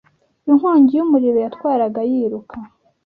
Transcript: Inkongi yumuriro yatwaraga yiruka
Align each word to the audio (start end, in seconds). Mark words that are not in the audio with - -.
Inkongi 0.49 0.91
yumuriro 0.97 1.37
yatwaraga 1.45 1.99
yiruka 2.11 2.55